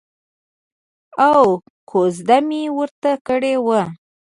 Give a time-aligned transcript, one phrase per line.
[1.29, 1.43] او
[1.89, 3.81] کوزده مې ورته کړې وه.